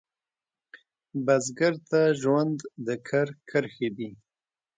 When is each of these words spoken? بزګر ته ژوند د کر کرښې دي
بزګر 1.25 1.73
ته 1.89 2.01
ژوند 2.21 2.57
د 2.85 2.87
کر 3.07 3.27
کرښې 3.49 3.89
دي 3.97 4.09